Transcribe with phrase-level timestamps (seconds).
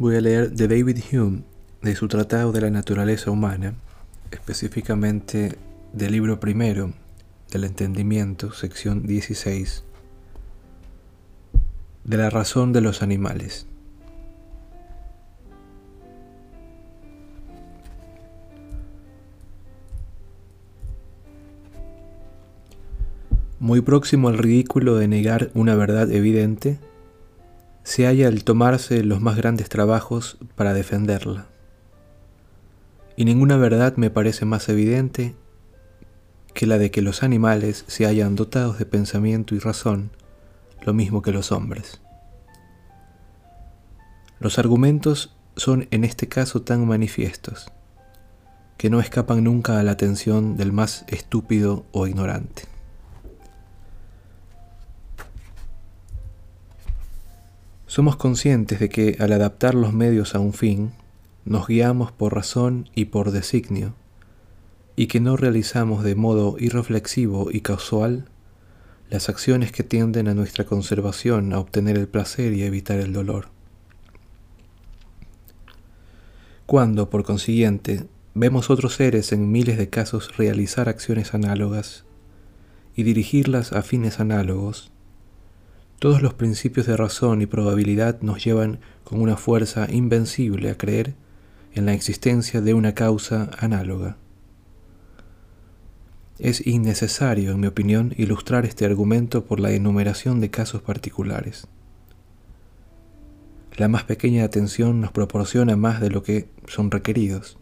[0.00, 1.42] Voy a leer de David Hume,
[1.82, 3.74] de su Tratado de la Naturaleza Humana,
[4.30, 5.58] específicamente
[5.92, 6.94] del libro primero
[7.52, 9.84] del Entendimiento, sección 16,
[12.04, 13.66] de la razón de los animales.
[23.58, 26.78] Muy próximo al ridículo de negar una verdad evidente,
[27.90, 31.48] se halla el tomarse los más grandes trabajos para defenderla.
[33.16, 35.34] Y ninguna verdad me parece más evidente
[36.54, 40.12] que la de que los animales se hallan dotados de pensamiento y razón,
[40.82, 42.00] lo mismo que los hombres.
[44.38, 47.72] Los argumentos son en este caso tan manifiestos,
[48.76, 52.69] que no escapan nunca a la atención del más estúpido o ignorante.
[57.90, 60.92] Somos conscientes de que al adaptar los medios a un fin,
[61.44, 63.96] nos guiamos por razón y por designio,
[64.94, 68.26] y que no realizamos de modo irreflexivo y casual
[69.08, 73.12] las acciones que tienden a nuestra conservación, a obtener el placer y a evitar el
[73.12, 73.48] dolor.
[76.66, 82.04] Cuando, por consiguiente, vemos otros seres en miles de casos realizar acciones análogas
[82.94, 84.92] y dirigirlas a fines análogos,
[86.00, 91.14] todos los principios de razón y probabilidad nos llevan con una fuerza invencible a creer
[91.74, 94.16] en la existencia de una causa análoga.
[96.38, 101.66] Es innecesario, en mi opinión, ilustrar este argumento por la enumeración de casos particulares.
[103.76, 107.58] La más pequeña atención nos proporciona más de lo que son requeridos.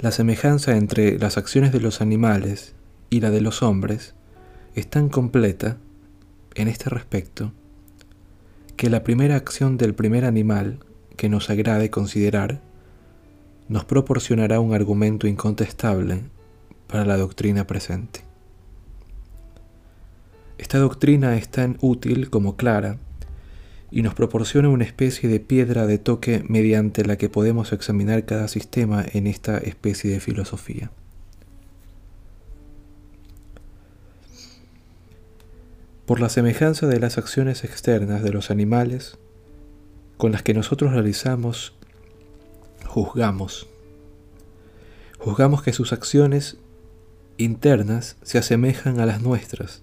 [0.00, 2.74] La semejanza entre las acciones de los animales
[3.08, 4.16] y la de los hombres
[4.74, 5.78] es tan completa
[6.54, 7.52] en este respecto
[8.76, 10.80] que la primera acción del primer animal
[11.16, 12.60] que nos agrade considerar
[13.68, 16.22] nos proporcionará un argumento incontestable
[16.86, 18.20] para la doctrina presente.
[20.58, 22.98] Esta doctrina es tan útil como clara
[23.90, 28.48] y nos proporciona una especie de piedra de toque mediante la que podemos examinar cada
[28.48, 30.90] sistema en esta especie de filosofía.
[36.06, 39.18] Por la semejanza de las acciones externas de los animales
[40.16, 41.74] con las que nosotros realizamos,
[42.86, 43.66] juzgamos.
[45.18, 46.58] Juzgamos que sus acciones
[47.38, 49.82] internas se asemejan a las nuestras.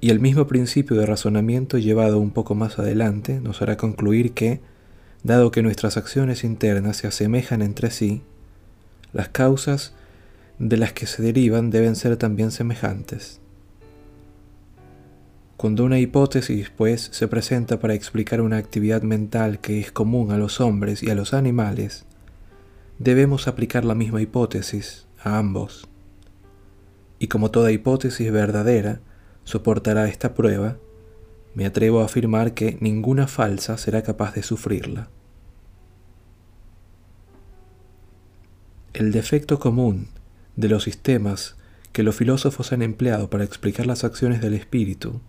[0.00, 4.60] Y el mismo principio de razonamiento llevado un poco más adelante nos hará concluir que,
[5.24, 8.22] dado que nuestras acciones internas se asemejan entre sí,
[9.12, 9.94] las causas
[10.58, 13.40] de las que se derivan deben ser también semejantes.
[15.56, 20.36] Cuando una hipótesis, pues, se presenta para explicar una actividad mental que es común a
[20.36, 22.04] los hombres y a los animales,
[22.98, 25.88] debemos aplicar la misma hipótesis a ambos.
[27.18, 29.00] Y como toda hipótesis verdadera
[29.44, 30.76] soportará esta prueba,
[31.54, 35.08] me atrevo a afirmar que ninguna falsa será capaz de sufrirla.
[38.92, 40.08] El defecto común
[40.54, 41.56] de los sistemas
[41.92, 45.22] que los filósofos han empleado para explicar las acciones del espíritu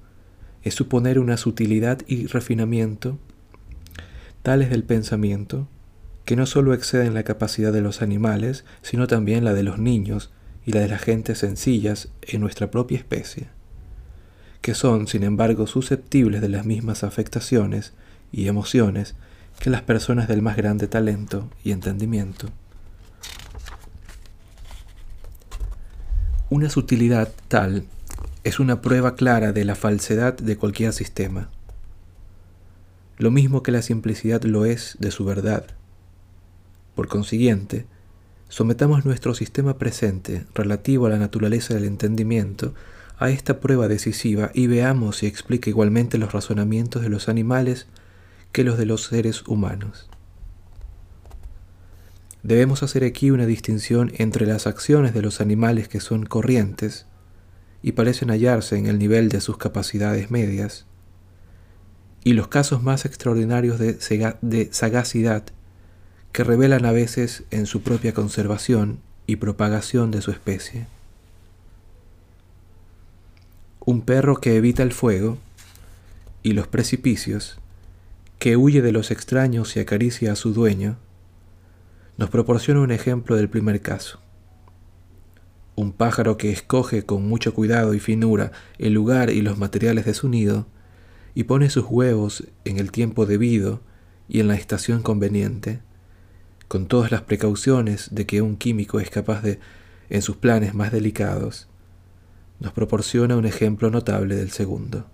[0.67, 3.17] es suponer una sutilidad y refinamiento
[4.43, 5.67] tales del pensamiento
[6.23, 10.31] que no sólo exceden la capacidad de los animales, sino también la de los niños
[10.65, 13.47] y la de las gentes sencillas en nuestra propia especie,
[14.61, 17.93] que son, sin embargo, susceptibles de las mismas afectaciones
[18.31, 19.15] y emociones
[19.59, 22.49] que las personas del más grande talento y entendimiento.
[26.49, 27.85] Una sutilidad tal
[28.47, 31.49] es una prueba clara de la falsedad de cualquier sistema,
[33.17, 35.65] lo mismo que la simplicidad lo es de su verdad.
[36.95, 37.87] Por consiguiente,
[38.47, 42.73] sometamos nuestro sistema presente relativo a la naturaleza del entendimiento
[43.19, 47.87] a esta prueba decisiva y veamos si explica igualmente los razonamientos de los animales
[48.53, 50.09] que los de los seres humanos.
[52.43, 57.07] Debemos hacer aquí una distinción entre las acciones de los animales que son corrientes
[57.81, 60.85] y parecen hallarse en el nivel de sus capacidades medias,
[62.23, 65.43] y los casos más extraordinarios de, sagacidad
[66.31, 70.87] que revelan a veces en su propia conservación y propagación de su especie.
[73.79, 75.37] Un perro que evita el fuego
[76.43, 77.59] y los precipicios,
[78.39, 80.97] que huye de los extraños y acaricia a su dueño,
[82.17, 84.19] nos proporciona un ejemplo del primer caso
[85.77, 90.15] un pájaro que escoge con mucho cuidado y finura el lugar y los materiales de
[90.15, 90.65] su nido,
[91.35, 93.81] y pone sus huevos en el tiempo debido
[94.27, 95.81] y en la estación conveniente,
[96.67, 99.59] con todas las precauciones de que un químico es capaz de
[100.09, 101.67] en sus planes más delicados,
[102.59, 105.05] nos proporciona un ejemplo notable del segundo.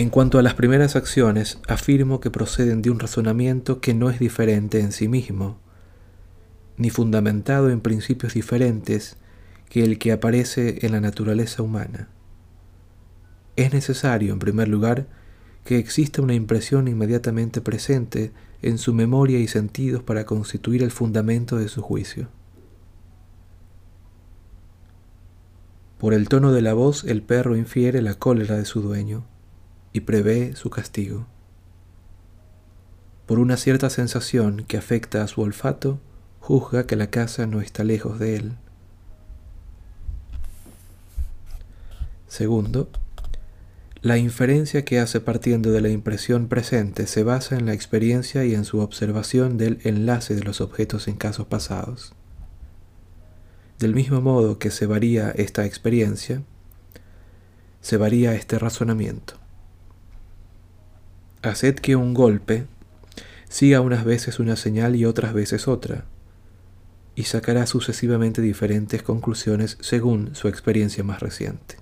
[0.00, 4.18] En cuanto a las primeras acciones, afirmo que proceden de un razonamiento que no es
[4.18, 5.58] diferente en sí mismo,
[6.78, 9.18] ni fundamentado en principios diferentes
[9.68, 12.08] que el que aparece en la naturaleza humana.
[13.56, 15.06] Es necesario, en primer lugar,
[15.64, 18.32] que exista una impresión inmediatamente presente
[18.62, 22.30] en su memoria y sentidos para constituir el fundamento de su juicio.
[25.98, 29.26] Por el tono de la voz el perro infiere la cólera de su dueño
[29.92, 31.26] y prevé su castigo.
[33.26, 36.00] Por una cierta sensación que afecta a su olfato,
[36.40, 38.52] juzga que la casa no está lejos de él.
[42.26, 42.88] Segundo,
[44.02, 48.54] la inferencia que hace partiendo de la impresión presente se basa en la experiencia y
[48.54, 52.14] en su observación del enlace de los objetos en casos pasados.
[53.78, 56.42] Del mismo modo que se varía esta experiencia,
[57.80, 59.34] se varía este razonamiento.
[61.42, 62.66] Haced que un golpe
[63.48, 66.04] siga unas veces una señal y otras veces otra,
[67.14, 71.76] y sacará sucesivamente diferentes conclusiones según su experiencia más reciente.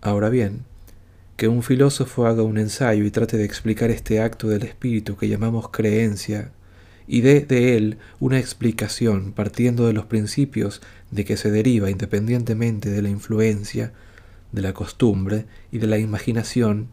[0.00, 0.64] Ahora bien,
[1.36, 5.28] que un filósofo haga un ensayo y trate de explicar este acto del espíritu que
[5.28, 6.52] llamamos creencia
[7.06, 10.80] y dé de él una explicación partiendo de los principios
[11.10, 13.92] de que se deriva independientemente de la influencia,
[14.52, 16.88] de la costumbre y de la imaginación,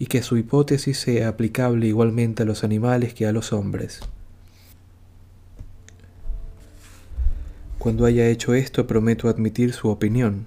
[0.00, 4.00] y que su hipótesis sea aplicable igualmente a los animales que a los hombres.
[7.78, 10.46] Cuando haya hecho esto prometo admitir su opinión,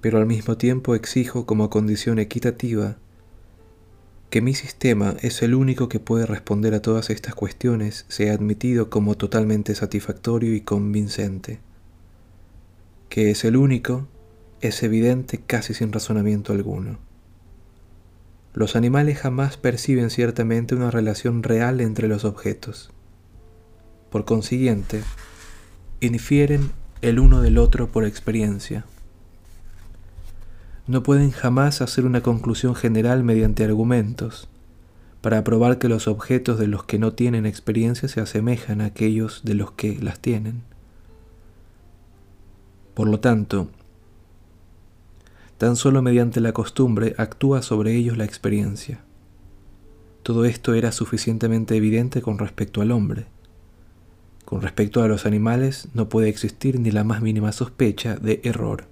[0.00, 2.96] pero al mismo tiempo exijo como condición equitativa
[4.30, 8.90] que mi sistema es el único que puede responder a todas estas cuestiones sea admitido
[8.90, 11.58] como totalmente satisfactorio y convincente.
[13.08, 14.06] Que es el único
[14.60, 17.05] es evidente casi sin razonamiento alguno.
[18.56, 22.90] Los animales jamás perciben ciertamente una relación real entre los objetos.
[24.10, 25.04] Por consiguiente,
[26.00, 26.72] infieren
[27.02, 28.84] el uno del otro por experiencia
[30.86, 34.48] no pueden jamás hacer una conclusión general mediante argumentos,
[35.20, 39.42] para probar que los objetos de los que no tienen experiencia se asemejan a aquellos
[39.44, 40.62] de los que las tienen.
[42.94, 43.68] Por lo tanto,
[45.58, 49.04] tan solo mediante la costumbre actúa sobre ellos la experiencia.
[50.22, 53.26] Todo esto era suficientemente evidente con respecto al hombre.
[54.44, 58.88] Con respecto a los animales no puede existir ni la más mínima sospecha de error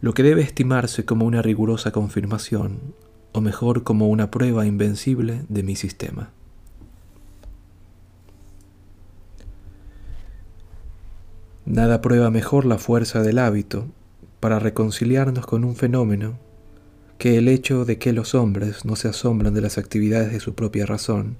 [0.00, 2.94] lo que debe estimarse como una rigurosa confirmación,
[3.32, 6.30] o mejor como una prueba invencible de mi sistema.
[11.66, 13.86] Nada prueba mejor la fuerza del hábito
[14.40, 16.38] para reconciliarnos con un fenómeno
[17.18, 20.54] que el hecho de que los hombres no se asombran de las actividades de su
[20.54, 21.36] propia razón,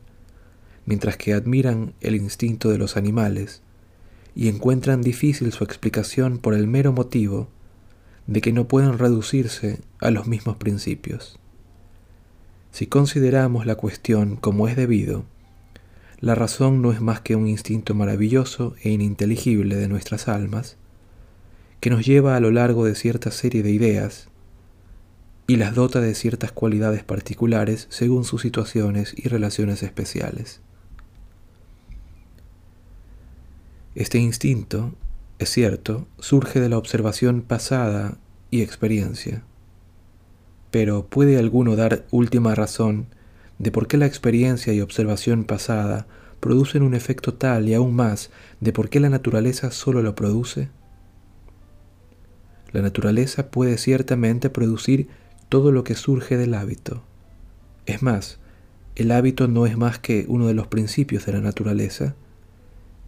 [0.84, 3.62] mientras que admiran el instinto de los animales
[4.34, 7.48] y encuentran difícil su explicación por el mero motivo
[8.26, 11.38] de que no pueden reducirse a los mismos principios.
[12.70, 15.25] Si consideramos la cuestión como es debido,
[16.20, 20.76] la razón no es más que un instinto maravilloso e ininteligible de nuestras almas,
[21.80, 24.28] que nos lleva a lo largo de cierta serie de ideas
[25.46, 30.60] y las dota de ciertas cualidades particulares según sus situaciones y relaciones especiales.
[33.94, 34.94] Este instinto
[35.40, 38.18] es cierto, surge de la observación pasada
[38.50, 39.42] y experiencia.
[40.70, 43.06] Pero ¿puede alguno dar última razón
[43.58, 46.06] de por qué la experiencia y observación pasada
[46.40, 50.68] producen un efecto tal y aún más de por qué la naturaleza solo lo produce?
[52.72, 55.08] La naturaleza puede ciertamente producir
[55.48, 57.02] todo lo que surge del hábito.
[57.86, 58.38] Es más,
[58.94, 62.14] el hábito no es más que uno de los principios de la naturaleza,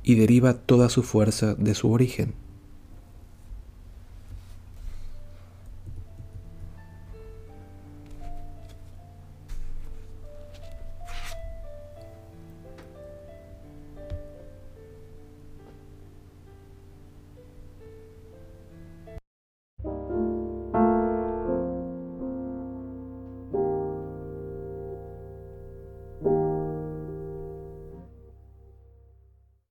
[0.03, 2.35] y deriva toda su fuerza de su origen.